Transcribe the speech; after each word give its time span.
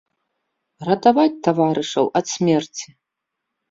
Ратаваць 0.87 1.41
таварышаў 1.51 2.05
ад 2.23 2.35
смерці!! 2.35 2.87